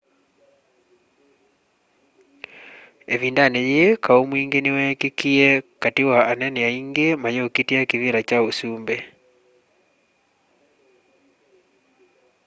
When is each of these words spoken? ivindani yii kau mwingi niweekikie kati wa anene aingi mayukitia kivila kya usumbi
ivindani 3.13 3.59
yii 3.71 3.99
kau 4.03 4.21
mwingi 4.29 4.59
niweekikie 4.61 5.47
kati 5.81 6.03
wa 6.09 6.19
anene 6.31 6.59
aingi 6.69 7.07
mayukitia 7.21 7.81
kivila 7.89 8.19
kya 8.27 8.37
usumbi 8.49 8.97